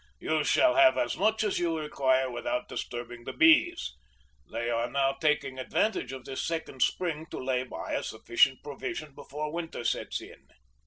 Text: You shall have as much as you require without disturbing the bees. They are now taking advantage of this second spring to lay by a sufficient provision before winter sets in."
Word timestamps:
You 0.17 0.43
shall 0.43 0.77
have 0.77 0.97
as 0.97 1.15
much 1.15 1.43
as 1.43 1.59
you 1.59 1.77
require 1.77 2.27
without 2.31 2.67
disturbing 2.67 3.23
the 3.23 3.33
bees. 3.33 3.93
They 4.51 4.67
are 4.67 4.89
now 4.89 5.11
taking 5.13 5.59
advantage 5.59 6.11
of 6.11 6.25
this 6.25 6.43
second 6.43 6.81
spring 6.81 7.27
to 7.29 7.37
lay 7.37 7.61
by 7.61 7.93
a 7.93 8.01
sufficient 8.01 8.63
provision 8.63 9.13
before 9.13 9.53
winter 9.53 9.83
sets 9.83 10.19
in." 10.19 10.47